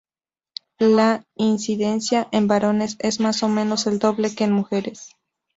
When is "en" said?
2.31-2.47, 4.45-4.51